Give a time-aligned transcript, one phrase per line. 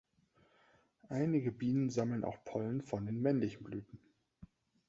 [1.09, 3.99] Einige Bienen sammeln auch Pollen von den männlichen Blüten.